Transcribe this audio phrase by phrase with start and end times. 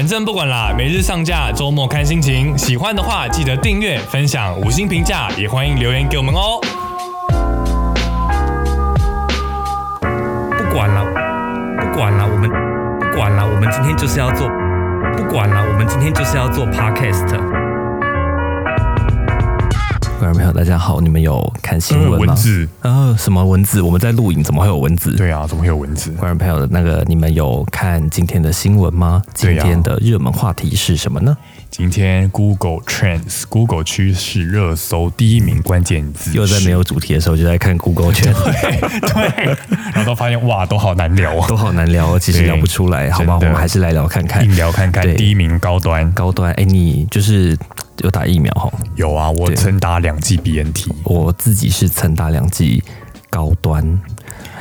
[0.00, 2.56] 反正不管啦，每日上架，周末看心情。
[2.56, 6.58] 喜欢的话记得订阅、分享、五星评价，也欢迎留言给我们哦。
[10.00, 11.04] 不管了，
[11.82, 12.48] 不管了，我们
[12.98, 14.48] 不管了，我们今天就是要做，
[15.18, 17.59] 不管了，我们今天就是要做 podcast。
[20.20, 22.26] 观众朋友，大家好，你们有看新闻吗？
[22.26, 23.80] 文字啊，什么文字？
[23.80, 25.16] 我们在录影，怎么会有文字？
[25.16, 26.10] 对啊，怎么会有文字？
[26.10, 29.22] 观众朋友，那个你们有看今天的新闻吗？
[29.32, 31.34] 今天的热门话题是什么呢？
[31.70, 39.56] 今天 Google Trends Google 趋势热搜第一名关键字又在没有主题的时候就在看 Google Trends，，对，
[39.94, 41.48] 然后都发现哇，都好难聊啊。
[41.48, 43.36] 都好难聊，其实聊不出来，好吧？
[43.36, 46.52] 我们还是来聊看看硬聊看看第一名高端高端。
[46.54, 47.56] 哎，你就是
[48.02, 48.70] 有打疫苗哈？
[48.96, 52.82] 有啊，我曾打两剂 BNT，我自己是曾打两剂
[53.28, 54.00] 高端。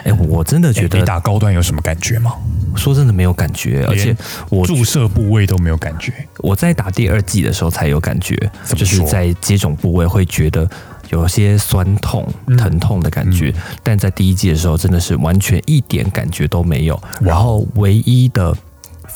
[0.03, 2.33] 哎，我真的觉得诶你，打高端有什么感觉吗？
[2.75, 4.15] 说真的没有感觉，而且
[4.49, 6.13] 我注射部位都没有感觉。
[6.37, 8.35] 我在打第二剂的时候才有感觉，
[8.75, 10.69] 就是在接种部位会觉得
[11.09, 13.53] 有些酸痛、嗯疼痛的感觉，
[13.83, 17.01] 但在第一剂的时候真的是完全一点感觉都没有。
[17.19, 18.55] 然后唯一的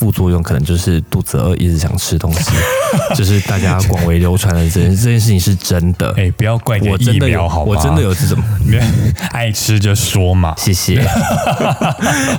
[0.04, 2.52] 副作用可能就是肚子饿，一直想吃东西，
[3.16, 6.14] 就是大家广为流传的这件 这件事情是真的。
[6.18, 7.66] 哎，不要怪我真的有苗好，吗？
[7.70, 8.38] 我真的有这种，
[9.32, 10.54] 爱吃就说嘛。
[10.58, 10.96] 谢谢。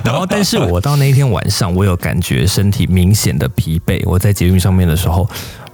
[0.03, 3.99] 然后，但是我到那一天晚上，我有感觉身体明显的疲惫。
[4.05, 5.27] 我在捷运上面的时候，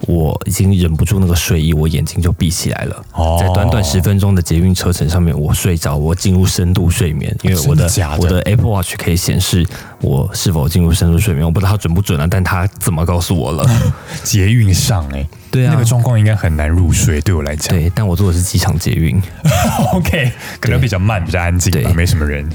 [0.07, 3.05] 我已经忍不住那个睡意，我眼睛就闭起来了。
[3.13, 9.65] 哦在短短十分钟的捷运车程上面，我睡着，我进入深度睡眠，因为我的我的 Apple Watch 可以显示
[10.01, 11.45] 我是否进入深度睡眠。
[11.45, 13.65] 我不知道它准不准啊，但它怎么告诉我了？
[14.23, 17.69] 捷运上哎、对啊那个状况应该很难入睡，对我来讲。
[17.75, 19.21] 对，但我坐的是机场捷运。
[19.93, 22.47] OK，可能比较慢，比较安静吧，对没什么人。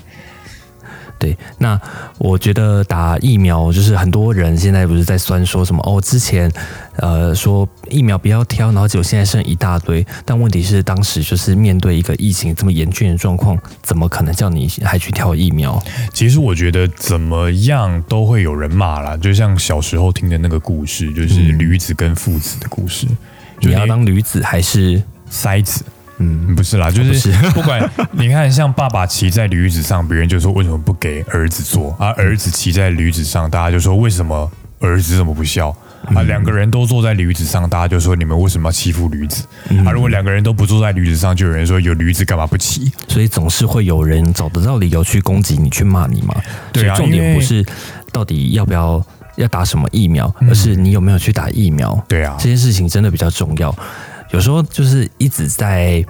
[1.26, 1.80] 对，那
[2.18, 6.48] 我觉得打疫苗就是很多人现在不是在酸说什么哦，之前
[6.98, 10.06] 呃说疫苗不要挑，然后结果现在剩一大堆。
[10.24, 15.82] 但问题是，当时就是面对一个疫情这么严峻的状况，怎么可能叫你还去挑疫苗？
[16.12, 23.08] 其实我觉得怎么样都会有人骂啦，就像小时候听的那个故事，就是驴子跟父子的故事。
[23.58, 25.84] 就你要当驴子还是塞子，
[26.18, 26.54] 嗯？
[26.54, 27.80] 不是啦，就是是 不管
[28.12, 34.50] 你看，像爸爸骑在驴子上，别人就说为什么不给儿子坐；而儿子骑在驴子上，大家就说为什么
[34.80, 35.76] 儿子怎么不孝。
[36.14, 39.44] 啊，两个人都坐在驴子上，大家就说你们为什么要欺负驴子？
[39.84, 42.92] 啊，如果两个人都不坐在驴子上，就有人说有驴子干嘛不骑？
[43.08, 46.34] 所以总是会有人找得到理由去攻击你，去骂你嘛。
[46.72, 47.64] 对啊重点不是
[48.12, 52.00] 到底要不要要打什么疫苗，而是你有没有去打疫苗。
[52.06, 53.74] 对啊这件事情真的比较重要。
[54.32, 56.04] 有时候就是一直在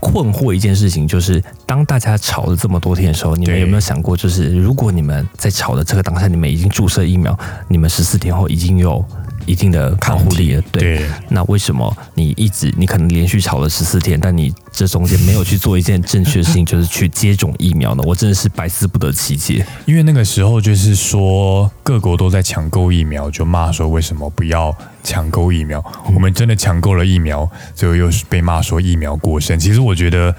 [0.00, 7.36] 困惑一件事情，就是当大家吵了这么多天的时候，你们有没有想过，就是如果你们在吵的这个当下，你们已经注射疫苗，
[7.68, 9.04] 你们十四天后已经有
[9.46, 10.98] 一定的抗护力了，对。
[10.98, 18.02] 对那为什么你一直你可能连续吵了十四天，但你这中间没有去做一件正确的事情，就是去接种疫苗呢？
[18.06, 19.64] 我真的是百思不得其解。
[19.84, 25.82] 因为那个时候就是说各国都在抢购疫苗，就骂说为什么不要抢购疫苗？
[26.14, 29.58] 我们真的抢购了疫苗，最后又是被骂说疫苗过剩。
[29.58, 30.34] 其实我觉得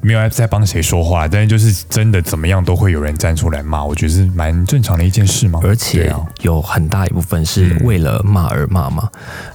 [0.00, 5.58] 没有在帮谁说话，但是就是真的怎么样都会有人站出来骂，我觉得是蛮正常的一件事嘛。
[5.64, 9.08] 而且有很大一部分是为了骂而骂嘛。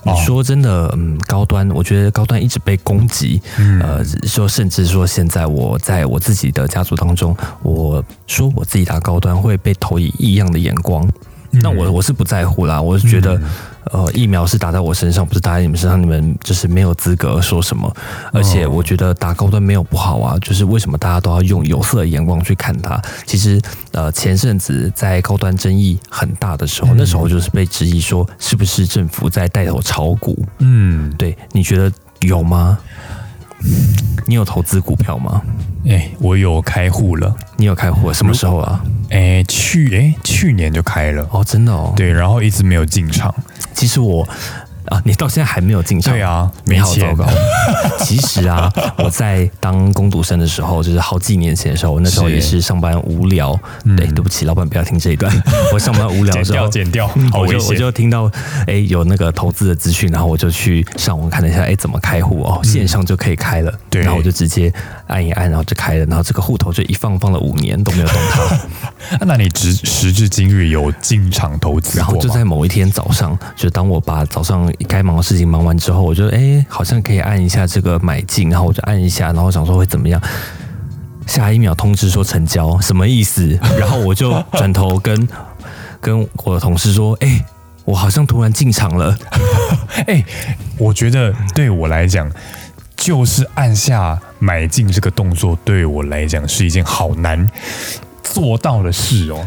[0.04, 3.42] 你哦说真的，嗯，高端，我觉得高端一直被攻击，
[3.82, 11.08] 呃，说甚至说现在我在我自己的家族当中，我说我自己打高端会被投以异样的眼光。
[11.54, 13.38] 那我我是不在乎啦，我是觉得，
[13.86, 17.92] 呃，疫苗是打在我身上，不是打在你们身上，你们就是没有资格说什么。
[18.32, 23.02] 而且我觉得打高端没有不好啊，就是为什么大家都要用有色的眼光去看它？
[23.26, 23.60] 其实，
[23.92, 30.38] 呃，前阵子在高端争议很大的时候，那时候就是被质疑说是不是政府在带头炒股？
[30.60, 32.78] 嗯，对，你觉得有吗？
[34.28, 35.42] 你有投资股票吗？
[35.88, 38.14] 哎、我有开户了，你有开户？
[38.14, 38.84] 什么时候啊？
[39.10, 41.92] 哎、去哎、去年就开了，哦，真的哦。
[41.96, 43.34] 对，然后一直没有进场。
[43.82, 44.24] 其实我
[44.92, 47.26] 啊，你到现在还没有进场，对啊没钱糟糕。
[48.04, 53.58] 其实啊，我在当工读生的时候，就是好几年前的时候，那时候也是上班无聊。
[53.98, 55.32] 对，对不起，老板不要听这一段。
[55.72, 57.74] 我上班无聊的时候剪掉，，剪掉，好我就我。
[57.74, 58.30] 就听到
[58.68, 63.74] 哎有那个投资的资讯，然后我就去上网看了一下，哎怎么开户哦，线上就可以开了。
[63.90, 64.72] 对然后我就直接
[65.08, 68.60] 按一按，然后就开了，然后这个户头就一放放了五年都没有动它。
[69.26, 72.32] 那你直时至今日有进场投资然后就？
[72.32, 80.22] 在某一天早上，就当我把早上该忙的事情忙完之后，我就哎，好像可以按一下这个买进，然后我就按一下，然后想说会怎么样。
[81.28, 83.58] 下一秒通知说成交，什么意思？
[83.80, 85.30] 然后我就转头跟
[86.02, 87.46] 跟我的同事说：“哎、
[87.86, 89.18] 我我好像突然进场了。
[90.08, 90.24] 哎，
[90.78, 92.32] 我觉得对我来讲，
[92.96, 97.50] 就是按下买进这个动作，对我来讲是一件好难
[98.24, 99.46] 做到的事哦。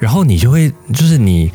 [0.00, 1.52] 然后你就会，就是你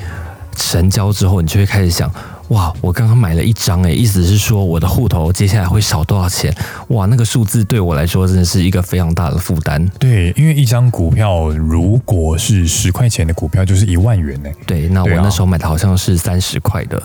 [0.55, 2.09] 成交之后，你就会开始想。
[2.51, 2.71] 哇！
[2.81, 6.53] 我刚刚买了一张，诶，意思是说我的户头接下来会少多少钱？
[6.89, 9.85] 哇，那个数字对我来说真的是一个非常大的负担。
[9.97, 14.49] 对，因为一张股票如果是十块钱的股票，就是一万元呢。
[14.67, 17.01] 对，那我那时候买的好像是三十块的，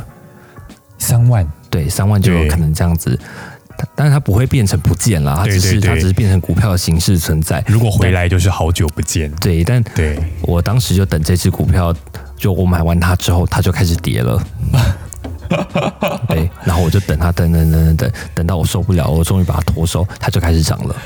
[0.99, 1.47] 三万。
[1.71, 3.19] 对，三万就有可能这样子，
[3.95, 7.63] 但是它不会变成不见了，它只是它只是变成股票的形式存在。
[7.69, 9.31] 如果回来就是好久不见。
[9.41, 11.95] 对，但对我当时就等这只股票，
[12.37, 14.43] 就我买完它之后，它就开始跌了。
[16.29, 20.97] 对， 然后我就等他，等等等等等，等到我受不了，我终于把它脱手，它就开始涨了。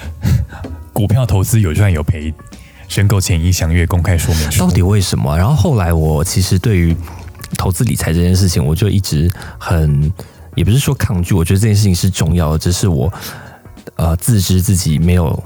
[0.93, 2.33] 股票投资有赚有赔，
[2.89, 4.61] 申购前应详阅公开说明书。
[4.61, 5.37] 到底为什么？
[5.37, 6.95] 然后后来我其实对于
[7.57, 10.13] 投资理财这件事情，我就一直很，
[10.55, 13.13] 也不是说抗拒，我觉得这件事情是重要的，只是我
[13.97, 15.43] 呃自知自己没有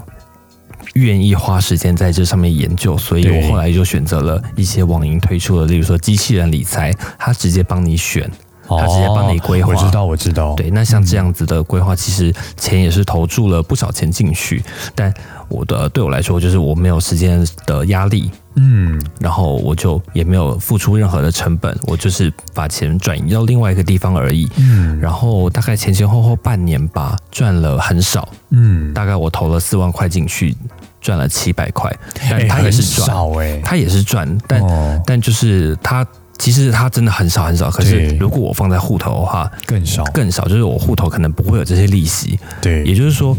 [0.95, 8.29] 愿意花时间在这上面研究，所以我后来就选择了一些网银推出的，例如说机器人理财，它直接帮你选。
[8.67, 10.53] 他直接帮你规划，我知道，我知道。
[10.55, 14.63] 对，那像这样子的规划，其实钱也是投注了不少钱进去。
[14.93, 15.13] 但
[15.47, 24.49] 我的对我来说，就是我没有时间的压力，嗯，然后我就也没有付出任何的成本，我就是把钱转移到另外一个地方而已。
[24.57, 28.27] 嗯，然后大概前前后后半年吧，赚了很少。
[28.49, 30.55] 嗯，大概我投了四万块进去，
[30.99, 31.95] 赚了七百块。
[32.29, 36.05] 但他也是赚，哎，他也是赚，但但就是他。
[36.37, 42.37] 其实它真的很少很少，可是如果我放在户头的话，更少更少，就是我户头可能不会有这些利息。
[42.61, 43.35] 对，也就是说，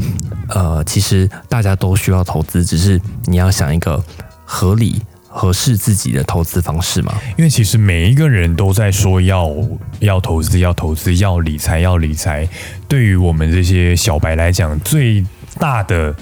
[0.48, 4.02] 呃，其实大家都需要投资，只是你要想一个
[4.44, 7.14] 合理、合适自己的投资方式嘛。
[7.36, 9.54] 因为其实每一个人都在说要
[10.00, 12.48] 要投资、要投资、要理财、要理财。
[12.88, 15.24] 对于我们这些小白来讲，最
[15.58, 16.14] 大的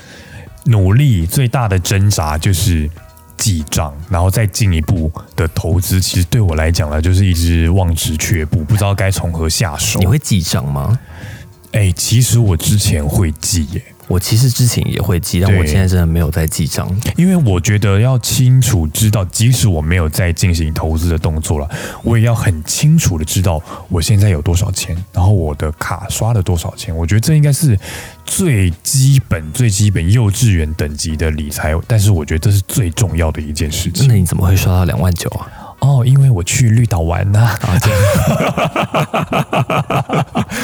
[0.64, 2.90] 努力、最大的挣扎就是。
[3.36, 9.98] 记账，然后再进一步的投资，其实对我来讲呢，就是一直望之却步，不知道该从何下手。
[9.98, 10.98] 你会记账吗？
[11.72, 13.82] 哎，其实我之前会记耶。
[14.06, 16.86] 我其实之前也会记，但我现在真的没有在记账，
[17.16, 21.66] 因为我觉得要清楚知道，即使我没有在进行投资的动作了，
[22.02, 26.94] 我也要很清楚的知道我现在有多少钱，然后我的卡刷了多少钱。
[26.94, 27.78] 我觉得这应该是
[28.36, 34.08] 最基本、最基本幼稚园等级的理财，但是我觉得这是最重要的一件事情。
[34.08, 35.48] 那你怎么会刷到两万九啊？
[35.84, 38.00] 哦，因为我去绿岛玩呐，啊，这样，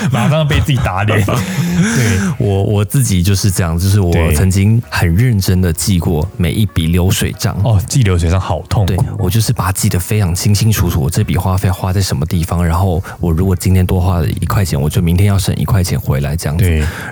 [0.11, 1.23] 马上被自己打脸。
[1.27, 7.55] 对我我自己就是这样，就是我曾经很认真的记过每一笔流水账。
[7.63, 8.87] 哦，记流水账好痛。
[8.87, 16.65] 对我就是把它记得非常清清楚楚，我这笔花费花在什么地方，然后我如果今天多花了一块钱，我就明天要省一块钱回来这样子。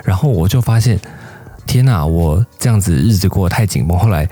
[0.03, 0.99] 然后我就发现，
[1.67, 3.95] 天哪，我这样子日子过得太紧绷。
[3.95, 4.27] 后来。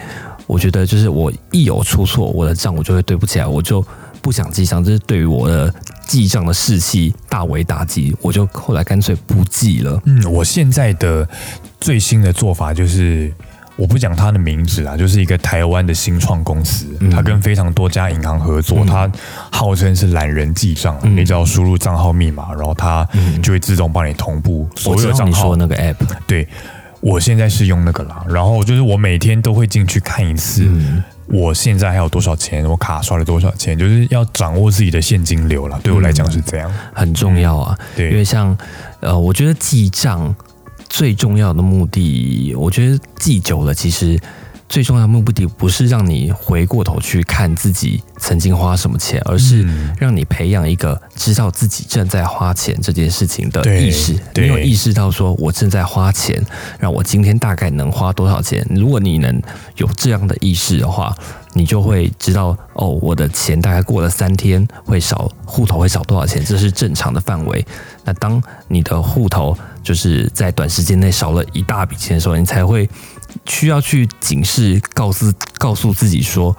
[0.48, 3.86] 我觉得就是我一有出错，我的账我就会对不起来，我就
[4.22, 5.74] 不想记账，这是对于我的
[6.08, 8.16] 记账的士气大为打击。
[8.22, 10.02] 我就后来干脆不记了。
[10.06, 11.28] 嗯，我现在的
[11.82, 13.32] 最新的做法就是，
[13.76, 19.12] 我不讲他的名字啊，就是一个台湾的新创公司，他跟非常多家银行合作，他
[19.52, 23.06] 号称是懒人记账，你只要输入账号密码，然后他
[23.44, 25.58] 就会自动帮你同步所有账号。
[25.58, 25.96] 那个 app
[26.26, 26.48] 对。
[27.08, 30.70] 我现在是用那个啦，然后就是我每天都会进去看一次，
[31.28, 35.80] 我现在还有多少钱，我卡刷了多少钱，就是要掌握自己的现金流了。
[35.82, 37.78] 对我来讲是这样，很重要啊。
[37.96, 38.58] 对，因为像
[39.00, 40.36] 呃，我觉得记账
[40.90, 44.20] 最重要的目的，我觉得记久了其实。
[44.70, 49.66] 最重要的目的不是让你回过头去看自己曾经花什么钱，而是
[49.98, 54.14] 让你培养一个知道自己正在花钱这件事情的意识。
[54.36, 56.44] 你有意识到说我正在花钱，
[56.80, 58.66] 让我今天大概能花多少钱？
[58.70, 59.42] 如果你能
[59.78, 61.16] 有这样的意识的话，
[61.54, 67.66] 你就会知道哦，我的钱大概过了三天会少，户头会少多少钱，这是正常的范围。
[68.04, 72.88] 那当你的户头就是在短时间内少了一大笔钱的时候，你才会。
[73.46, 76.56] 需要去警示，告诉告诉自己说，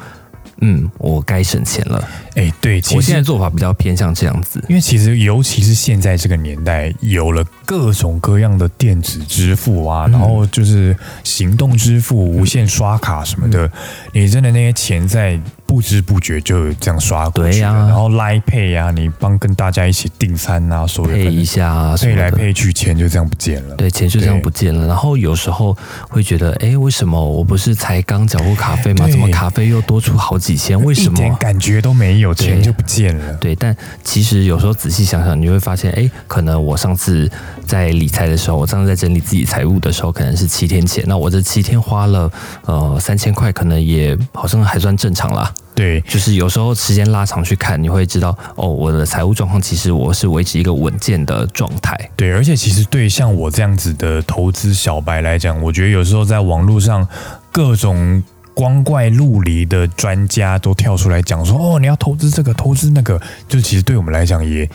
[0.61, 2.09] 嗯，我该省钱了。
[2.35, 13.71] 哎，对，我现在做法比较偏向这样子，因为其实尤其是现在这个年代，有了各种各样的电子支付啊，然后就是行动支付、无线刷卡什么的，
[14.13, 17.53] 你真的那些钱在不知不觉就这样刷过去了。
[17.53, 22.23] 对呀然后来配呀，你帮跟大家一起订餐啊，所有配一下啊什配么的。
[22.23, 23.77] 来配去，钱就这样不见了。
[23.77, 24.87] 对，钱就这样不见了。
[24.87, 25.77] 然后有时候
[26.09, 29.05] 会觉得，哎，为什么我不是才刚缴过卡费吗？
[29.05, 30.83] 对怎么卡费又多出好几千？
[30.83, 31.37] 为什一点么？
[31.37, 33.35] 感觉都没有，钱就不见了。
[33.35, 37.31] 对，但其实有时候仔细想想，你会发现，哎，可能我上次
[37.67, 42.33] 在理财的时候，我上次在整理自己财务的时候，可能是七天前，那我这七天花了
[42.65, 45.53] 呃三千块，可能也好像还算正常啦。
[45.79, 51.97] 对就是有时候时间拉长去看，你会知道，哦，我的财务状况其实我是维持一个稳健的状态。
[52.17, 57.07] 对，而且其实对像我这样子的投资小白来讲，我觉得有时候在网络上
[57.53, 58.21] 各种
[58.55, 64.69] 光怪陆离的专家都跳出来讲说，哦，你要投资这个，投资那个，就其实对我们来讲也也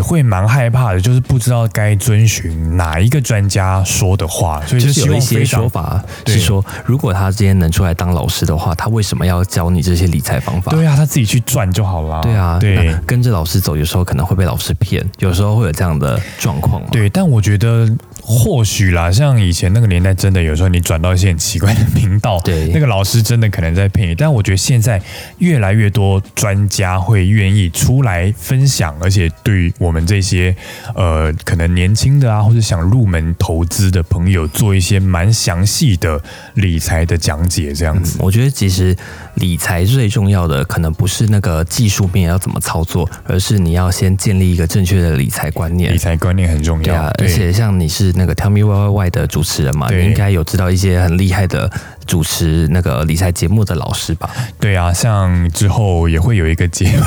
[0.00, 10.70] 会蛮害怕的，就是不知道该遵循哪一个专家说的话，所以就是有一些说法是说，如果他今天能出来当老师的话，他为什么要教你这些理财方法？
[10.70, 12.20] 对啊，他自己去赚就好了。
[12.22, 16.82] 对啊，对那跟着老师走，有时候可能会被老师骗，有时候会有这样的状况。
[16.90, 17.88] 对，但我觉得
[18.24, 24.14] 或许啦，像以前那个年代，真的有时候你转到一些很奇怪的频道，对那个老师真的可能在骗你。
[24.14, 25.02] 但我觉得现在
[25.38, 30.54] 越来越多专家会愿意出来分享，而且对于我们这些
[30.94, 36.22] 呃可能年轻的啊，或者想入门投资的朋友，做一些蛮详细的
[36.54, 38.18] 理财的讲解，这样子。
[38.20, 38.96] 我觉得其实
[39.36, 45.98] 理财最重要的，可能不是那个技术面要怎么操作，而是你要先建立一个正确的理财观念理。
[46.02, 51.70] 财观念很重要，对啊，而且像你是那个 Tell Me Why Why Why 的主持人嘛，你应该有知道一些很厉害的
[52.06, 54.30] 主持那个理财节目的老师吧？
[54.60, 57.04] 对啊，像之后也会有一个节目，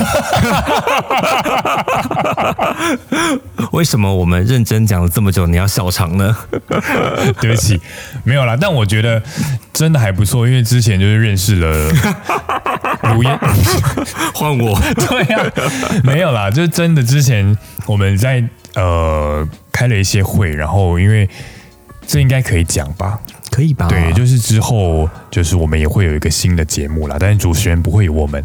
[3.72, 6.36] 为什么我们认真讲了这么久，你要笑场呢？
[7.42, 7.80] 对不起，
[8.24, 8.58] 没有啦。
[8.60, 9.22] 但我觉得
[9.74, 11.92] 真的还不错，因为之前就是认识了
[13.14, 13.38] 卢燕，
[14.34, 15.44] 换我，对呀、
[16.04, 18.44] 没有啦，就是真的之前我们在
[18.76, 21.30] 呃开了一些会，然后因为
[22.08, 23.20] 这应该可以讲吧？
[23.52, 23.90] 可以吧？
[23.90, 28.42] 对，就是之后就是我们也会有一个新的节目啦，但是主持人不会有我们。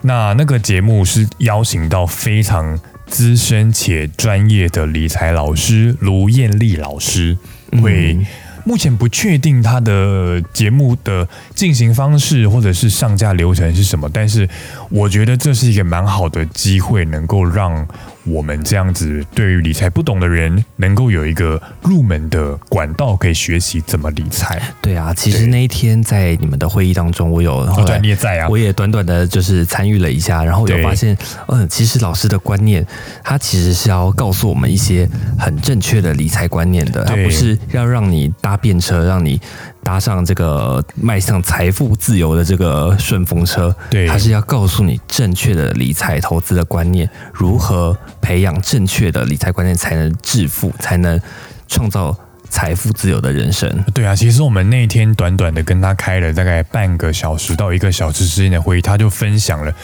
[0.00, 7.36] 那那个节目是邀请到非常资深且专业的理财老师卢艳丽老师，
[7.82, 8.26] 会、嗯
[8.62, 14.46] 目前不确定他的节目的进行方式或者是上架流程是什么，但是
[14.90, 17.88] 我觉得这是一个蛮好的机会，能够让
[18.24, 24.62] 我们这样子对于理财不懂的人，能够有一个入门的管道，可以学习怎么理财。
[24.80, 28.60] 对啊，其实那一天在你们的会议当中，我有后哦，对，你也在啊我。
[28.60, 31.16] 也短短的就是参与了一下，然后有发现，
[31.48, 32.86] 嗯，其实老师的观念，
[33.24, 35.08] 他其实是要告诉我们一些
[35.38, 39.40] 很正确的理财观念的，他不是要让你搭便车，让你
[39.82, 47.96] 搭上这个迈向财富自由的这个顺风车，对他是要告诉你正确的理财投资的观念，如何
[48.30, 51.20] 培养正确的理财观念，才能致富，才能
[51.66, 52.16] 创造
[52.48, 53.68] 财富自由的人生。
[53.92, 59.74] 对啊，其实我们那天短短的跟他开了大概半个小时到一个小时之间的会议，他就分享了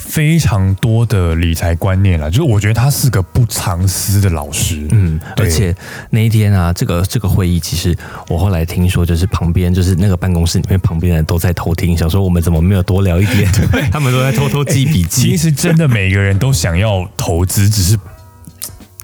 [0.00, 2.30] 非常多的理财观念了。
[2.30, 4.86] 就是我觉得他是个不藏私的老师。
[4.92, 5.74] 嗯，而且
[6.10, 7.94] 那一天啊，这个这个会议，其实
[8.28, 13.50] 我后来听说，就是旁边就是那个办公室里面旁边人都在偷听，想说我们怎么没有多聊一点？
[13.90, 17.98] 他们都在偷偷记笔记，其实真的每个人都想要投资，只是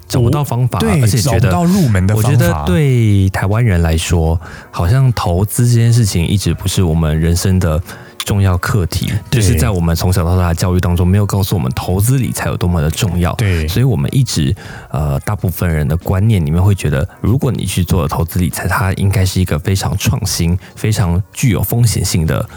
[0.06, 2.38] 找不到方法，对而且觉得找不到入门的我方法。
[2.38, 7.82] 我觉得对台湾人来说，好像投资这件事情一直不是我们人生的
[8.25, 13.33] 重要课题，就是在我们从小到大的教育当中，没有告诉我们投资理财有多么的重要。
[13.35, 14.54] 对所以我们一直
[14.90, 22.49] 呃，大部分人的观念里面会觉得，如果你去做投资理财，它应该是一个非常创新、非常具有风险性的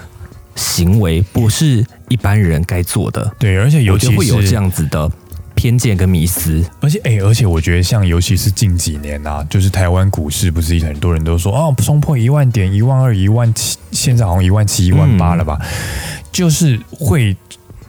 [0.56, 3.32] 行为，不是一般人该做的。
[3.38, 5.12] 对，而且尤其会有这样子的
[5.58, 6.64] 偏见跟迷思。
[6.80, 15.60] 而且哎、而且我觉得像尤其是近几年啊，就是台湾股市不是很多人都说哦，冲破一万点、一万二、一万七，现在好像一万七、一万八了吧？
[16.32, 17.36] 就是会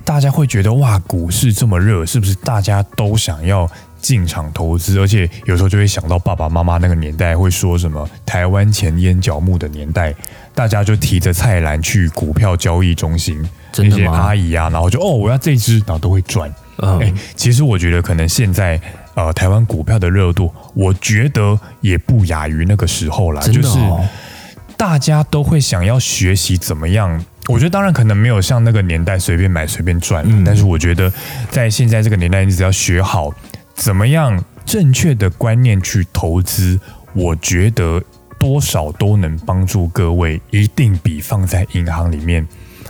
[0.05, 3.71] 大家会觉得哇，股市这么热，是不是大家都想要？
[4.01, 10.15] 进场投资，而且有时候就会想到爸爸妈妈那个年代会说什么台湾前烟角木的年代，
[10.55, 13.37] 大家就提着菜篮去股票交易中心，
[13.77, 16.49] 那些阿姨啊，然后就哦我要这只，然后都会赚。
[16.79, 18.81] 嗯，哎、其实我觉得可能现在
[19.15, 24.07] 呃台湾股票的热度，我觉得也不亚于那个时候啦，真的就是哦，
[24.77, 27.25] 大家都会想要学习怎么样。
[27.49, 31.11] 我觉得当然可能没有像那个年代随便买随便赚嗯但是我觉得
[31.51, 33.33] 在现在这个年代，你只要学好
[33.75, 36.79] 怎么样正确的观念去投资，
[37.15, 38.03] 我觉得
[38.39, 42.47] 多少都能帮助各位，一定比放在银行里面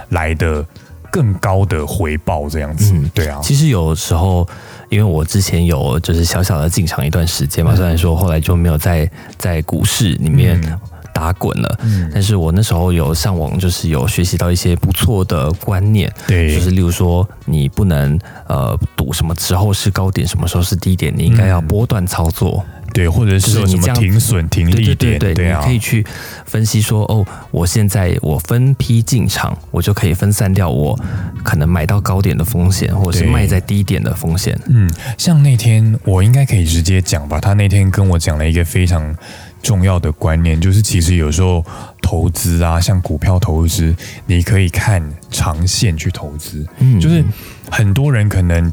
[0.08, 0.66] 来的
[1.10, 2.92] 更高的回报这样子。
[2.94, 4.46] 嗯对啊，其实有时候，
[4.88, 7.76] 因为我之前有就是小小的进场一段时间嘛，嗯。
[7.76, 10.78] 虽然说后来就没有在在股市里面嗯。
[11.14, 12.08] 打滚了，嗯。
[12.14, 21.66] 但是我那时候有上网，就是有学习到一些不错的观念，对，就是例如说，你不能呃赌什么时候是高点，什么时候是低点，你应该要嗯。
[21.66, 22.64] 波段操作。
[22.98, 26.04] 对，或者是有什么停损、停利点，对对对，啊你可，以去
[26.44, 30.98] 分析说，哦，我现在我分批进场，我就可以分散掉我
[31.44, 34.58] 可能买到高点的风险，或者是卖在低点的风险。
[34.66, 39.16] 嗯，像那天我应该可以直接讲吧，他那天跟我讲了一个非常
[39.62, 41.64] 重要的观念，就是其实有时候
[42.02, 43.94] 投资啊，像股票投资，
[44.26, 45.00] 你可以看
[45.30, 47.24] 长线去投资，嗯就是
[47.70, 48.72] 很多人可能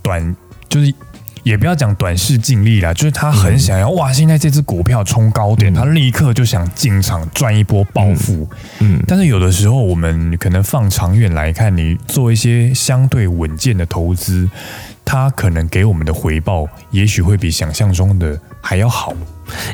[0.00, 0.36] 短
[0.68, 0.94] 就是。
[1.48, 5.74] 也不要讲短视尽力啦，就是他很想要、哇，现在这只股票冲高点，嗯。
[5.74, 8.46] 他立刻就想进场赚一波暴富。
[8.80, 9.02] 嗯。
[9.06, 14.46] 但是有的时候，我们可能放长远来看，你做一些相对稳健的投资，
[15.08, 19.14] 它可能给我们的回报，也许会比想象中的还要好。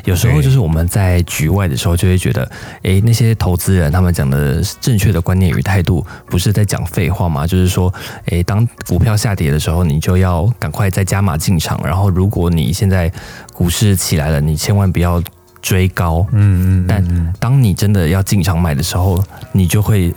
[0.05, 2.49] 有时候就是我们在局外的时候，就会觉得，
[2.83, 7.45] 诶，那些投资人他们讲的正确的观念与态度，不是在讲废话吗？
[7.45, 7.93] 就是说，
[8.27, 11.77] 诶，当股票下跌的时候，你就要赶快再加码进场。
[11.83, 13.11] 然后，如果你现在
[13.53, 15.21] 股市起来了，你千万不要
[15.61, 16.25] 追高。
[16.31, 20.15] 嗯嗯，但嗯当你真的要进场买的时候，你就会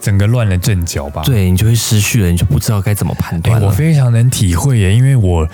[0.00, 1.22] 整个乱了阵脚吧。
[1.24, 3.66] 对你就会失去了，你就不知道该怎么判哎、断了。
[3.66, 5.48] 我非常能体会耶，因为我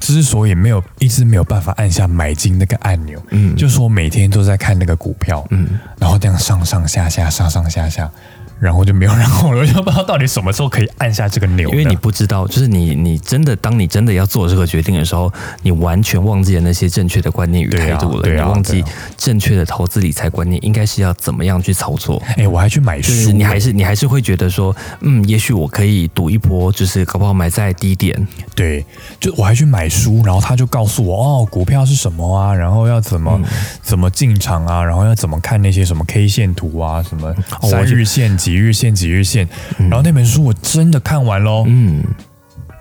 [0.00, 8.10] 之所以没有一直没有办法按下买进那个按钮，嗯就是我每天都在看那个股票，嗯，然后这样上上下下，上上下下，
[8.58, 11.68] 然后就没有然后了，我就不知道到底什么时候可以按下这个钮。
[11.70, 15.32] 因为你不知道，就是你你真的当你真的要做这个决定的时候，
[15.62, 18.84] 你完全忘记了那些正确的观念与态度了，对啊对啊你忘记
[19.16, 22.22] 正确的投资理财观念应该是要怎么样去操作。
[22.36, 28.84] 哎、我还去买书，就是你还是你还是会觉得说，嗯，也许我可以赌一波，就是搞不好买在低点，对，
[29.20, 33.44] 就我还去买书，然后他就告诉我哦，股票是什么啊，然后要怎么、嗯
[33.82, 37.32] 怎么进场啊，然后要怎么看那些什么 K 线图啊，什么
[37.62, 39.48] 三日线、几日线、几日线，
[39.78, 42.04] 然后那本书我真的看完喽，嗯，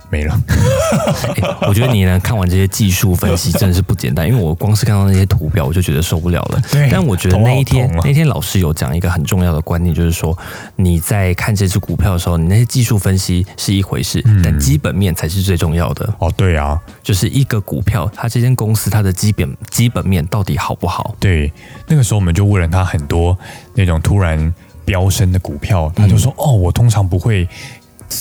[0.09, 0.37] 没了。
[0.37, 0.43] 欸
[1.67, 6.61] 我觉得你呢看完这些技术分析真的是不简单，因为我光是看到那些图表我就觉得受不了了。
[6.71, 10.37] 对但我觉得那一天、那天老师有讲一个很重要的观念，就是说
[10.75, 16.13] 你在看这只股票的时候，你那些技术分析是一回事，嗯但基本面才是最重要的。
[16.19, 21.15] 哦，对啊，就是一个股票，它这间公司它的基本基本面到底好不好？
[21.19, 21.51] 对，
[21.87, 23.35] 那个时候我们就问了他很多
[23.73, 24.53] 那种突然
[24.85, 27.47] 飙升的股票，他就说：“哦，我通常不会。”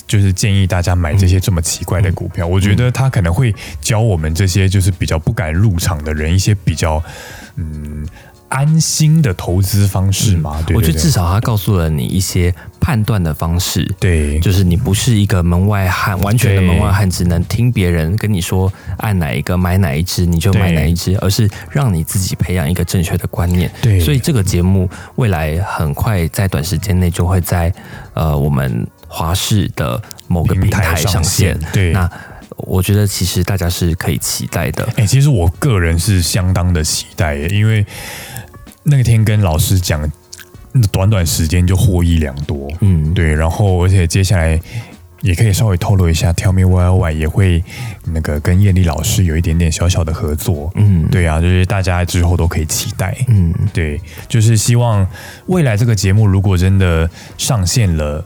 [0.06, 7.02] 就是建议大家买这些这么奇怪的股票，我觉得他可能会教我们这些就是比较不敢入场的人一些比较
[7.56, 8.06] 嗯
[8.48, 10.56] 安心的投资方式嘛。
[10.62, 13.88] 对对对我觉得至少他告诉了你一些判断的方式。
[14.00, 23.70] 对就是你不是一个门外汉，完全的门外汉，只能听别人跟你说按哪一个买哪一只你就买哪一只，而是让你自己培养一个正确的观念。
[23.80, 27.72] 对所以这个节目未来很快在短时间内就会在
[28.14, 31.56] 呃我们华视的某个平台上线。
[31.72, 32.10] 对，那
[32.56, 34.88] 我觉得其实大家是可以期待的。
[34.96, 37.84] 哎、其实我个人是相当的期待耶，因为
[38.82, 40.10] 那天跟老师讲，
[40.90, 42.70] 短短时间就获益良多。
[42.80, 44.60] 嗯，对，然后而且接下来
[45.20, 47.62] 也可以稍微透露一下，Tell Me Why Why 也会
[48.06, 50.72] 那个跟艳丽老师有一点点小小的合作。
[50.74, 53.16] 嗯，对啊，就是大家之后都可以期待。
[53.28, 55.06] 嗯，对，就是希望
[55.46, 57.08] 未来这个节目如果真的
[57.38, 58.24] 上线了，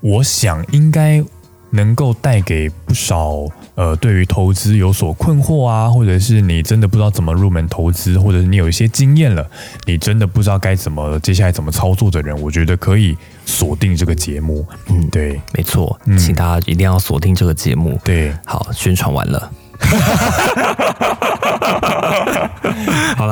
[0.00, 1.22] 我想应该
[1.70, 9.46] 能够带给不少呃对于投资有所困惑啊，或者是你真的不知道怎么入门投资，或者是你有一些经验了，
[9.86, 14.66] 你真的不知道该怎么接下来怎么操作的人，我觉得可以锁定这个节目。
[14.88, 17.98] 嗯对没错，嗯请大家一定要锁定这个节目。
[18.04, 19.50] 对，好，宣传完了。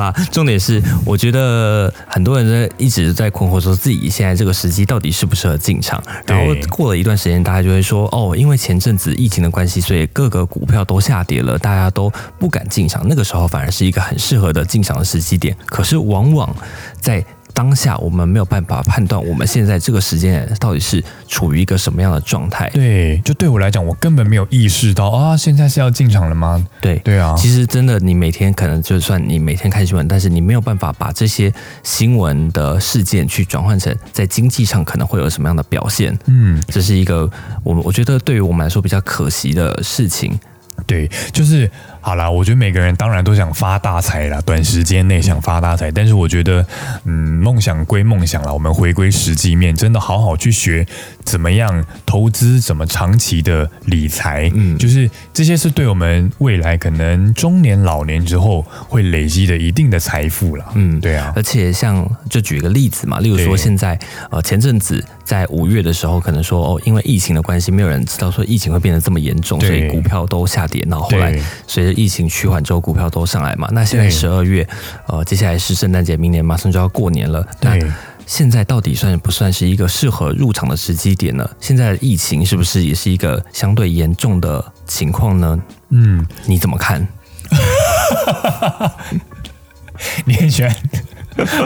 [0.01, 6.01] 好啦，重点是，我觉得很多人在一直在困惑，说自己现在这个时机到底适不适合进场。
[6.25, 13.05] 然后对过了一段时间，大家就会说，哦，因为前阵子疫情的关系，所以各个股票都下跌了，大家都不敢进场。
[13.07, 15.55] 那个时候反而是一个很适合的进场的时机点。
[15.67, 16.55] 可是往往
[16.99, 22.69] 在当下，我们没有办法判断我们现在这个时间点到底是处于一个什么样的状态。
[22.71, 26.65] 对，就对我来讲，我根本没有意识到啊，现在是要进场了吗？
[26.81, 36.17] 对对啊，其实真的，你每天可能就算你每天看新闻，但是你没有办法把这些新闻的事件去转换成在经济上可能会有什么样的表现。
[36.25, 37.29] 嗯，这是一个
[37.63, 40.39] 我们我觉得对于我们来说比较可惜的事情。
[40.87, 41.69] 对，就是
[42.01, 46.65] 好啦，我觉得每个人当然都想发大财啦，短时间内想发大财，但是我觉得，
[47.05, 50.85] 嗯，梦想归梦想啦，我们回归实际面，真的好好去学
[51.23, 60.65] 怎么样投资，怎么长期的理财，嗯，就是这些是对我们未来可能中年老年之后会累积的一定的财富啦。
[60.73, 63.97] 嗯，对啊，而且像就举一个例子嘛，例如说现在
[64.31, 71.37] 呃前阵子在五月的时候，可能说哦，因为疫情的关系，没有人知道说疫情会变得这么严重，所以股票都下跌，然后后来
[71.67, 73.67] 随着疫情趋缓之后，股票都上来嘛。
[73.71, 74.67] 那现在十二月，
[75.07, 77.45] 呃，接下来是圣诞节，明年马上就要过年了。
[77.61, 77.77] 那
[78.25, 81.49] 现在到底算不算是一个适合入场的时机点呢？
[81.59, 85.59] 现在的疫情是不是也是一个相对严重的情况呢？
[85.89, 87.05] 嗯，你怎么看？
[90.25, 90.75] 你很喜欢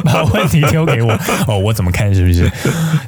[0.03, 1.11] 把问题丢给我
[1.47, 1.57] 哦？
[1.59, 2.13] 我怎么看？
[2.13, 2.51] 是不是？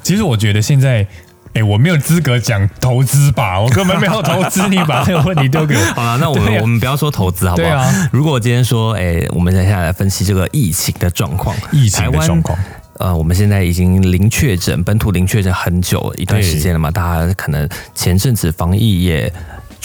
[0.04, 1.06] 其实我觉得现在。
[1.54, 5.82] 哎，我没有资格讲投资吧，我根本没有投资，你把这个问题丢给我。
[5.94, 7.86] 好了，那我们我们不要说投资，好不好？
[8.12, 12.58] 如果我今天说，哎，我们接下来分析这个疫情的状况，疫情的状况。
[13.00, 19.32] 呃，我们现在已经零确诊，本土零确诊很久一段时间了嘛，大家可能前阵子防疫也。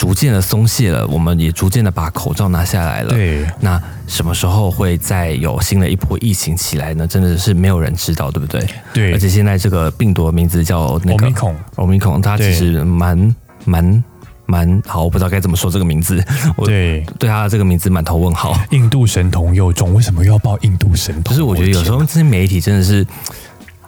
[0.02, 3.10] 逐渐的松懈了，我们也逐渐的把口罩拿下来了。
[3.10, 7.06] 对，那什么时候会再有新的一波疫情起来呢？
[7.06, 8.66] 真的是没有人知道，对不对？
[8.92, 9.12] 对。
[9.12, 14.04] 而且现在这个病毒的名字叫那个欧米孔，欧米孔，它其实蛮蛮
[14.44, 16.20] 蛮好，我不知道该怎么说这个名字。
[16.58, 18.58] 我对，对它的这个名字满头问号。
[18.70, 21.32] 印度神童又中，为什么又要报印度神童？
[21.32, 23.06] 就是我觉得有时候这些媒体真的是。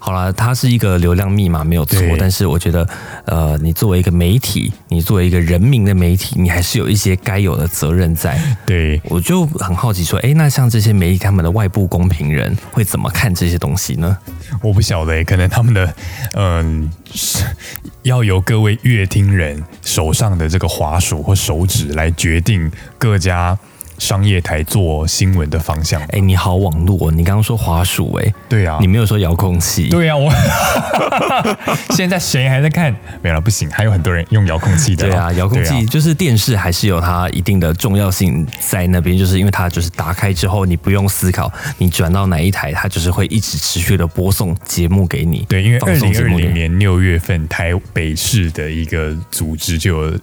[0.04, 2.86] 好了，它是一个流量密码没有错，但是我觉得，
[3.24, 8.38] 呃，你作为一个媒体，你作为一个人民的媒体，你还是有一些该有的责任在。
[8.66, 14.18] 对，我就很好奇说，哎，那像这些媒体，他们的外部公平人会怎么看这些东西呢？
[14.60, 15.94] 我不晓得，可能他们的，
[16.34, 16.90] 嗯，
[18.02, 23.58] 要由各位乐听人手上的这个滑鼠或手指来决定各家。
[24.04, 30.30] 商业台做新闻的方向，哎，你好，网络，你刚刚说滑鼠，哎，对啊，你没有说遥控器，对啊，我
[31.96, 32.94] 现在谁还在看？
[33.22, 45.46] 没了，不行，还有很多人用遥控器的，对啊，遥控器就是电视还是有它一定的重要性在那边，就是因为它就是打开之后，你不用思考，你转到哪一台，它就是会一直持续的播送节目给你。
[45.48, 50.18] 对，因为二零二零年六月份台北市的一个组织就有。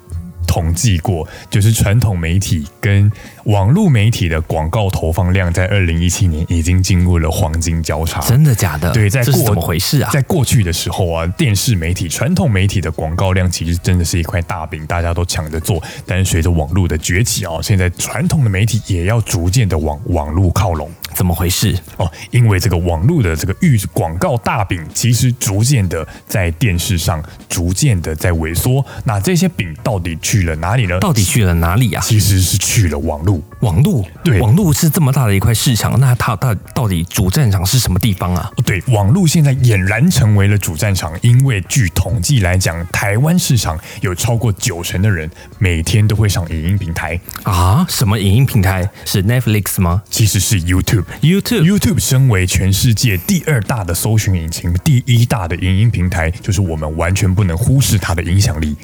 [0.51, 3.09] 统计过，就是传统媒体跟
[3.45, 8.19] 网络媒体的广告投放量，在二零一七年已经进入了黄金交叉。
[8.19, 8.91] 真的假的？
[8.91, 10.09] 对，在这是怎么回事啊？
[10.11, 15.81] 在过去的时候啊，电视媒体、传统媒体的广告量其实真的是一块大饼，大家都抢着做。
[16.05, 20.91] 但是随着网络的崛起啊，现在传统的媒体也要逐渐的往网络靠拢。
[21.13, 21.73] 怎么回事？
[21.95, 28.85] 哦，因为这个网络的这个预广告大饼，其实逐渐的在电视上逐渐的在萎缩。
[29.05, 30.41] 那这些饼到底去？
[30.41, 30.99] 了哪里呢？
[30.99, 32.01] 到底去了哪里啊？
[32.03, 33.39] 其实是去了网络。
[33.59, 38.51] 网络对，网络是这么大的一块市场，那它到到底主战场是什么地方啊？
[38.65, 47.85] 对，网络现在俨然成为了主战场，因为据统计来讲，台湾市场有超过九成的人每天都会上影音平台啊？
[47.87, 48.89] 什么影音平台？
[49.05, 50.01] 是 Netflix 吗？
[50.09, 51.00] 其实是 YouTube。
[51.21, 58.75] YouTube YouTube 身为全世界第二大的搜寻引擎，第一大的影音平台，就是我们完全不能忽视它的影响力。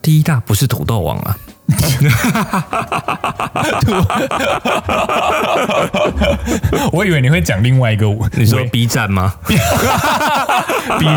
[0.00, 1.36] 第一大不是土豆网啊。
[6.92, 9.32] 我以为你会讲另外一个，你说 B 站吗？
[9.46, 9.56] B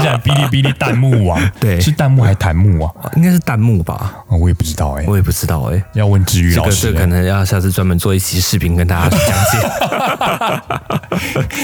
[0.01, 2.93] 站、哔哩哔哩弹幕网， 对，是弹幕还是弹幕啊？
[3.17, 4.13] 应该是弹幕吧？
[4.29, 9.25] 我也不知道哎，我也不知道哎，要问治愈老师，这个可能要下次专门做一期视频跟大家讲解。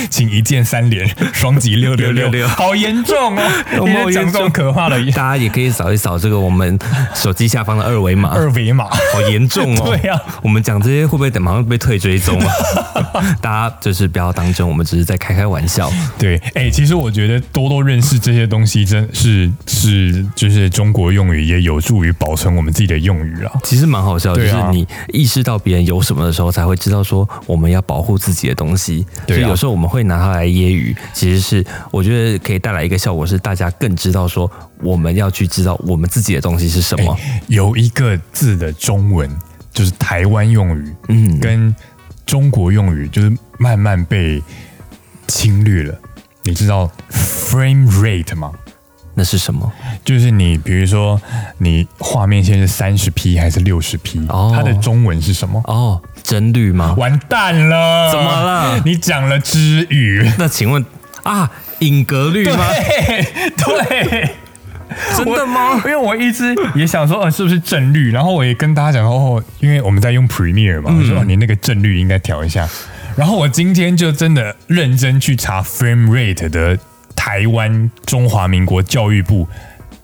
[0.09, 3.41] 请一键三连，双击六六六六，好严重哦！
[3.79, 6.77] 我们讲这种可怕的，大家也可以扫一扫这个我们
[7.15, 8.72] 手机下方的二维码，二维。
[9.13, 9.83] 好严重哦！
[10.01, 12.47] 对呀，我们讲这些会不会等马上被退追踪啊？
[13.41, 15.91] 大家就是不要当真，我们只是在开开玩笑。
[16.17, 23.51] 对，哎，其实我觉得多多认识这些东西，真是是就是中国用语，也有助于保存我们自己的用语啊。
[23.63, 29.05] 其实蛮好笑，就是你意识到别人有什么的时候，才会知道说我们要保护自己的东西。
[29.27, 34.49] 所以有时候我们会拿它来揶揄，其实是我觉得可以带来一个效果，是大家更知道说
[34.83, 37.15] 我们要去知道我们自己的东西是什么。
[37.47, 38.53] 有一个字。
[38.53, 39.29] 的中文
[39.73, 41.75] 就是台湾用语，嗯，跟
[42.23, 44.41] 中国用语就是慢慢被
[45.27, 45.99] 侵略了。
[46.43, 48.51] 你知道 frame rate 吗？
[49.15, 49.69] 那是什么？
[50.05, 51.19] 就是你比如说，
[51.57, 54.23] 你画面现在是三十 P 还是六十 P？
[54.29, 55.59] 哦，它的中文是什么？
[55.65, 56.93] 哦，帧率吗？
[56.97, 58.11] 完蛋了！
[58.11, 58.81] 怎么了？
[58.85, 60.31] 你讲了之语。
[60.37, 60.85] 那请问
[61.23, 62.67] 啊，影格率吗？
[63.57, 64.29] 对。
[65.17, 65.75] 真的吗？
[65.77, 68.11] 因为我一直也想说，呃，是不是正率？
[68.11, 72.67] 然后我也跟大家讲说，哦，因为我们在用 Premiere 嘛，我说、哦、你那个正率应该调一下。
[73.15, 76.77] 然后我今天就真的认真去查 frame rate 的
[77.15, 79.47] 台湾中华民国教育部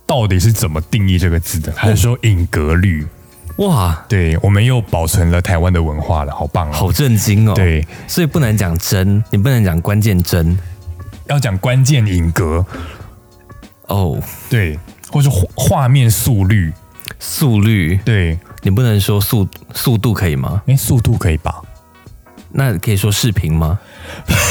[0.06, 3.06] 到底是怎么定义这个字的，还是说影格率？
[3.58, 6.72] 哇，对，我们又保存了台湾的文化了，好棒哦！
[6.72, 7.54] 好震惊哦！
[7.54, 10.58] 对，所以不能讲真，你不能讲关键真，
[11.28, 12.66] 要讲关键影格
[13.90, 14.18] 哦，
[14.50, 14.80] 对，
[15.12, 16.72] 或是画画面速率，
[17.20, 20.62] 速率，对，你不能说速速度可以吗？
[20.68, 21.62] 哎，速度可以吧？
[22.52, 23.80] 那可以说视频吗？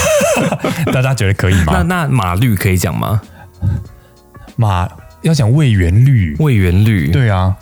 [0.93, 1.73] 大家觉得可以吗？
[1.73, 3.21] 那那码率可以讲吗？
[4.55, 4.87] 码
[5.21, 7.55] 要讲位元率，位元率，对啊，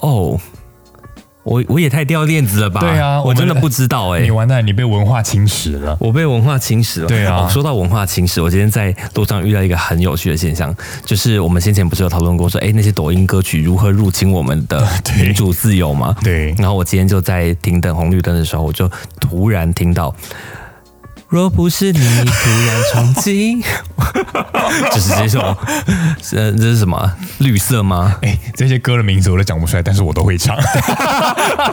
[0.00, 0.40] 哦。
[1.48, 2.80] 我我也太掉链子了吧？
[2.80, 5.96] 对啊，我真的不知道哎、欸，你完蛋，你被文化侵蚀了。
[5.98, 7.06] 我被文化侵蚀了。
[7.06, 10.74] 对啊、哦，说到文化侵蚀，我今天在路上遇到一个很有趣的现象，
[11.06, 14.86] 就是我们先前不是有讨论过说，哎，那些抖音歌曲如何入侵我们的
[15.18, 16.14] 民主自由吗？
[16.22, 16.54] 对。
[16.58, 20.14] 然后我今天就在停等红绿灯的时候，我就突然听到。
[21.28, 23.60] 若不是你突然闯进，
[24.92, 25.40] 就是这首，
[26.32, 27.12] 呃，这是什么？
[27.38, 28.16] 绿色吗？
[28.22, 30.56] 哎、欸，这些歌的名字我都讲不出来，但是我都会唱。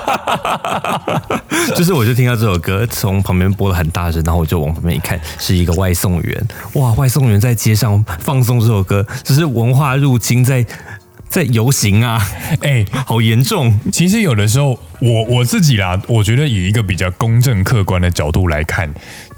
[1.74, 6.48] 就是我就听到这首歌从旁边播的很大声，然后我就往旁边一看，是一个外送员。
[6.74, 10.66] 哇，外送员在街上放送这首歌，这是文化入侵在。
[11.28, 12.26] 在游行啊，
[12.62, 13.78] 哎、欸，好严重！
[13.92, 18.90] 其实有的时候，我我自己啦，我觉得以一个比较公正客观的角度来看，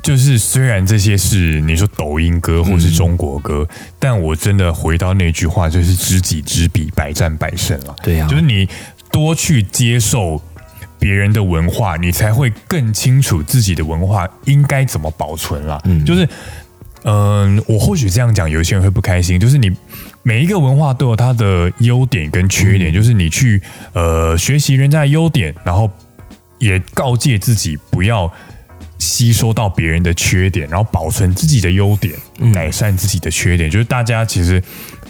[0.07, 7.93] 就是虽然这些是你说抖音歌或是中国歌，嗯、但我真的回到那句话，就是知己知彼，百战百胜了。
[8.01, 8.69] 对呀、啊，就是你
[9.11, 10.41] 多去接受
[10.97, 15.77] 别人的文化，你才会更清楚自己的文化应该怎么保存啦。
[15.83, 16.25] 嗯，就是。
[17.03, 19.39] 嗯，我或许这样讲，有些人会不开心。
[19.39, 19.71] 就是你
[20.23, 23.61] 每一个文化都有它的优点跟缺点，嗯、就是你去
[23.93, 25.89] 呃学习人家的优点，然后
[26.57, 28.29] 也告诫自己不要
[28.99, 33.69] 吸收到别人的缺点，然后保存自己的优点，嗯改善自己的缺点。
[33.69, 34.61] 就是大家其实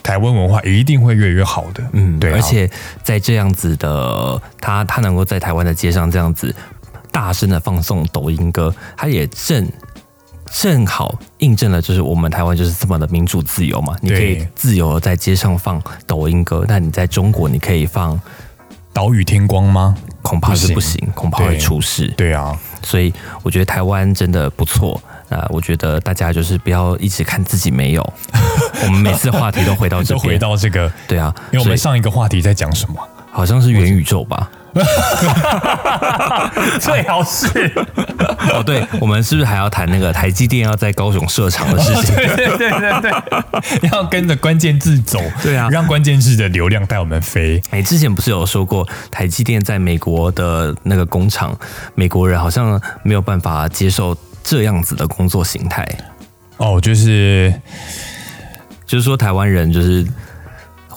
[0.02, 2.36] 台湾文化一定会越来越好的，嗯，对、啊。
[2.36, 2.70] 而且
[3.04, 6.54] 在这样子的，他他能够在台湾的街上这样子
[7.12, 9.68] 大声的放送抖音歌，他也正。
[10.50, 18.18] 正好印证了，就是我们台湾就是这么的民主自由嘛，你可以自由的在街上放抖音歌，但你在中国你可以放
[18.94, 19.94] 岛屿天光吗？
[20.22, 22.08] 恐怕是不行，恐怕会出事。
[22.16, 23.14] 对啊，所以
[23.44, 25.48] 我觉得台湾真的不错啊、呃！
[25.50, 28.14] 我觉得大家就是不要一直看自己没有，
[28.84, 32.96] 我们每次话题都回到这 都回到这个，对啊，因为我们上一个话题在讲什么？
[33.32, 34.50] 好像是元宇宙吧。
[36.80, 37.48] 最好是
[38.54, 42.14] 哦，对，我们是不是还要谈那个台积电要在高雄设厂的事情？
[42.16, 47.62] 对对对对对，要跟着关键字走，对啊，让关键字的流量带我们飞。
[47.72, 51.58] 哎，之前不是有说过台积电在美国的那个工厂，
[51.96, 55.88] 美国人好像没有办法接受这样子的工作形态。
[56.58, 57.54] 哦，就是
[58.86, 60.06] 就是说台湾人就是。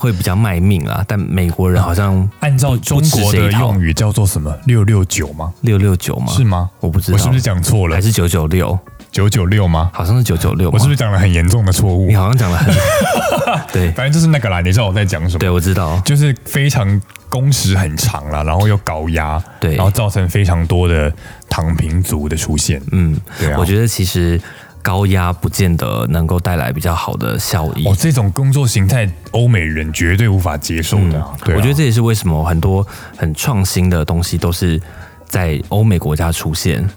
[0.01, 5.53] 会比较卖命啊，但美国人好像按照中国的用语叫做什么六六九吗？
[5.61, 6.33] 六六九吗？
[6.33, 6.67] 是吗？
[6.79, 7.95] 我不知道，我是不是讲错了？
[7.95, 8.77] 还是九九六？
[9.11, 9.91] 九九六吗？
[9.93, 10.71] 好像是九九六。
[10.71, 12.07] 我是不是讲了很严重的错误？
[12.07, 12.73] 你好像讲了很
[13.71, 14.59] 对，反正就是那个啦。
[14.61, 15.39] 你知道我在讲什么？
[15.39, 21.13] 对，我知道，就是非常工时很长了，然后又高压，对，然后造成非常多的
[21.47, 22.81] 躺平族的出现。
[22.91, 24.41] 嗯，对啊，我觉得其实。
[24.81, 31.39] 高压不见得能够带来比较好的效益哦，这种工作形态欧美人绝对无法接受的、啊嗯。
[31.45, 32.85] 对、啊，我觉得这也是为什么很多
[33.17, 34.81] 很创新的东西都是
[35.25, 36.87] 在欧美国家出现，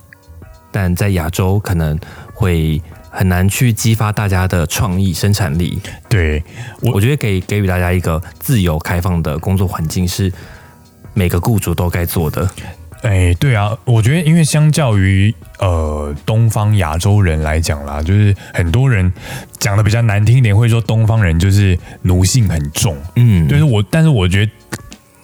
[0.70, 1.98] 但在亚洲可能
[2.32, 5.78] 会很难去激发大家的创意生产力。
[6.08, 6.42] 对，
[6.80, 10.32] 我我觉得给给予大家一个自由开放的工作环境是
[11.12, 12.48] 每个雇主都该做的。
[13.04, 19.12] 哎，对啊，我觉得因为相较于呃东方亚洲人来讲啦，就是很多人
[19.58, 24.52] 讲的比较难听一点，会说东方人就是奴性很重，嗯，就是我，但是我觉得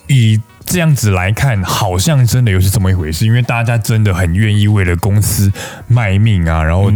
[0.08, 5.50] 以这样子来看，好像真的又是这么一回事，因为大家真的很愿意为了公司
[5.88, 6.92] 卖命啊，然后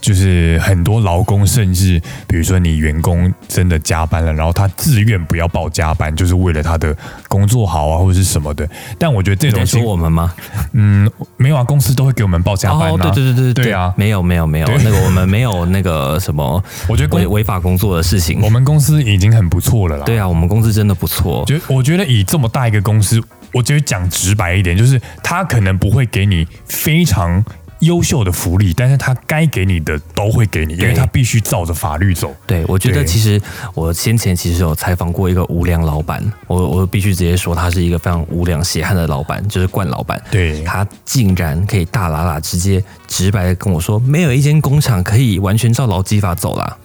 [0.00, 6.96] 就是很多劳工，甚至比如说你员工真的加班了，然后他自愿不要报加班，就是为了他的
[7.28, 8.68] 工作好啊，或者是什么的。
[8.98, 10.32] 但我觉得这种说我们吗？
[10.72, 12.92] 嗯，没有啊，公司都会给我们报加班、啊。
[12.92, 18.40] 哦，对对对对对啊，没有没有没有，那个我们没有那个什么，我觉得违违法工作的事情。
[18.42, 20.04] 我们公司已经很不错了啦。
[20.04, 21.44] 对啊，我们公司真的不错。
[21.46, 23.20] 就我觉得以这么大一个公司。
[23.52, 27.44] 我觉得讲直白一点，就是他可能不会给你非常
[27.80, 32.34] 优秀的福利，但是他该给你的都会给你，因为他必须照着法律走。
[32.46, 33.40] 对，我觉得其实
[33.74, 40.22] 我先前其实有采访过一个无良老板，我我必须直接说他是一个非常无良血汗的老板，就是冠老板。
[40.30, 46.76] 对他竟然可以大喇喇直接直白的跟我说，没有一间工厂可以完全照劳基法走啦。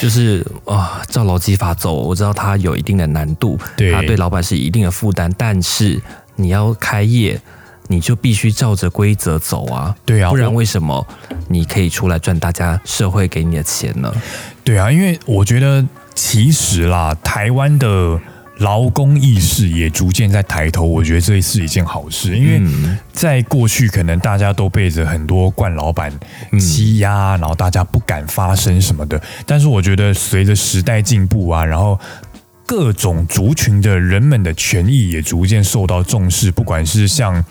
[0.00, 6.00] 就是啊、照劳基法走，我知道它有一定的难度，对它对老板是一定的负担，但是
[6.34, 7.40] 你要开业，
[7.92, 11.06] 你就必须照着规则走啊，对啊不然为什么
[11.48, 14.10] 你可以出来赚大家社会给你的钱呢？
[14.64, 18.18] 对啊，因为我觉得其实啦，台湾的
[18.58, 26.10] 劳工意识也逐渐在抬头，我觉得这是一件好事，因为嗯在过去可能大家都被着很多惯老板
[26.58, 29.20] 欺压，然后大家不敢发声什么的。
[29.44, 31.98] 但是我觉得随着时代进步啊，然后
[32.72, 37.44] 各种族群的人们的权益也逐渐受到重视，不管是像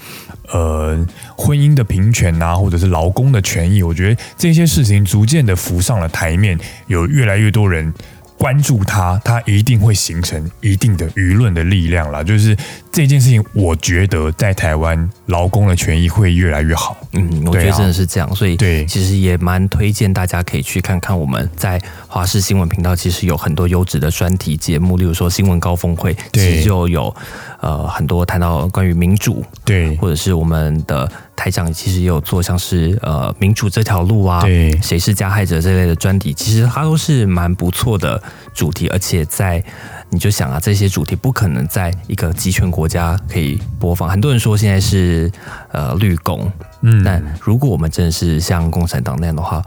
[0.48, 0.98] 呃
[1.38, 6.58] 婚姻的平权啊，或者是劳工的权益，我觉得这些事情逐渐的浮上了台面，
[6.88, 7.94] 有越来越多人。
[8.42, 12.24] 关注它，它一定会形成一定的舆论的力量啦。
[12.24, 12.58] 就是
[12.92, 16.98] 这件事情，我觉得在台湾劳工的权益会越来越好。
[17.12, 27.16] 嗯，我觉得真的是这样，所以对其实也蛮推荐大家可以去看看我们在华视新闻频道，其实有很多优质的专题节目，例如说新闻高峰会，其实就有
[27.60, 38.22] 呃很多谈到关于民主，对或者是我们的台长其实也有做像是呃民主这条路啊，对谁是加害者这类的专题，其实它都是蛮不错的
[38.54, 39.64] 主题，而且在
[40.12, 44.08] 你就想啊，这些主题不可能在一个集权国家可以播放。
[44.08, 45.32] 很多人说现在是
[45.72, 46.48] 呃绿共，
[46.82, 49.64] 嗯但如果我们真的是像共产党那样的话，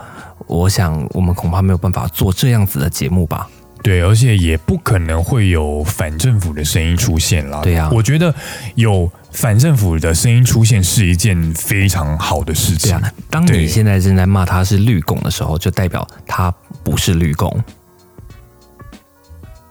[0.46, 3.48] 我想我们恐怕没有办法做这样子的节目吧。
[3.84, 7.60] 对，而且也不可能会有反政府的声音出现啦。
[7.60, 8.34] 对啊我觉得
[8.76, 12.92] 有反政府的声音出现是一件非常好的事情。
[12.98, 16.50] 对啊，当你现在正在骂他是绿共的时候，就代表他
[16.82, 17.62] 不是绿共。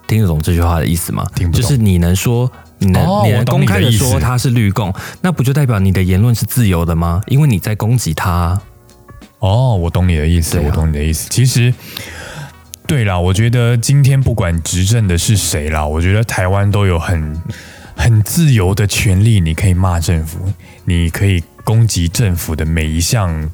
[0.08, 1.26] 听得懂这句话的意思吗？
[1.34, 7.19] 听不懂就是你能说，你能、公开的说他是绿共，那不就代表你的言论是自由的吗？
[7.26, 8.62] 因为你在攻击他啊。
[9.39, 11.28] 哦，我懂你的意思，啊我懂你的意思。
[11.32, 11.73] 其实，
[12.87, 17.41] 对啦，我觉得今天不管执政的是谁啦，我觉得台湾都有很
[17.95, 20.39] 很自由的权利，你可以骂政府，
[20.85, 23.49] 你可以攻击政府的每一项。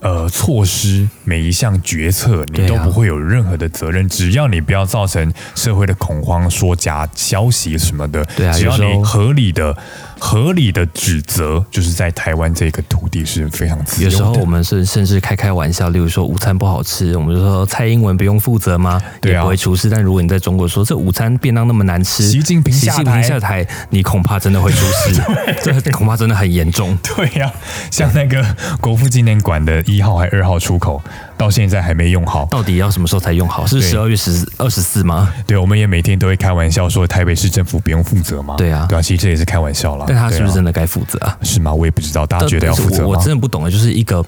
[0.00, 8.24] 呃，措施每一项决策，你都不会有任何的责任，只要你不要造成社会的恐慌，说假消息什么的。
[8.36, 9.76] 对啊只要你合理的、
[10.18, 14.12] 合理的指责，就是在台湾这个土地是非常自由的。
[14.12, 19.00] 有时候我们是甚至开开玩笑，例如说午餐不好吃，我们就说蔡英文不用负责吗？
[19.20, 19.88] 对啊也不会出事。
[19.88, 25.22] 但如果你在中国说这午餐便当那么难吃，习近平习近下台平下台，你恐怕真的会出事，
[25.82, 26.96] 这恐怕真的很严重。
[27.16, 27.50] 对呀、
[27.90, 28.44] 像那个
[28.80, 31.02] 国父纪念馆的一号还二号出口，
[31.38, 32.44] 到现在还没用好。
[32.50, 33.64] 到底要什么时候才用好？
[33.64, 35.32] 是对十二月十二十四吗？
[35.46, 38.56] 对，我们也每天都会开玩笑说台北市政府不用负责吗。
[38.58, 40.04] 对啊对啊，其实这也是开玩笑啦。
[40.08, 41.38] 但他是不是真的、该负责啊？
[41.42, 41.72] 是吗？
[41.72, 43.16] 我也不知道，大家觉得要负责吗我？
[43.16, 44.24] 真的不懂啊，就是一个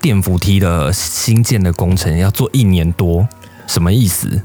[0.00, 3.26] 电扶梯的新建的工程要做一年多，
[3.66, 4.40] 什么意思？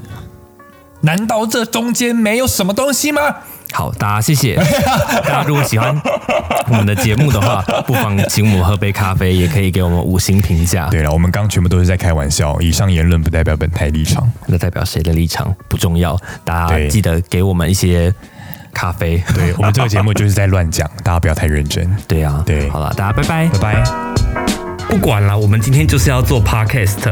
[1.04, 3.20] 难道这中间没有什么东西吗？
[3.72, 4.56] 好，大家谢谢。
[5.24, 5.94] 大家如果喜欢
[6.68, 10.88] 我们的节目的话，不妨请我们喝杯咖啡，也可以给我们五星评价。
[10.88, 14.30] 对了，我们刚全部都是在开玩笑，以上言论不代表本台立场。
[14.46, 18.14] 那代表谁的立场不重要，大家对记得给我们一些
[18.72, 19.22] 咖啡。
[19.34, 21.94] 对我们这个节目就是在乱讲， 大家不要太认真。
[22.06, 23.74] 对啊，对好了，大家拜拜拜。
[23.82, 23.84] 拜。
[24.88, 27.10] 不管了，我们今天就是要做 podcast。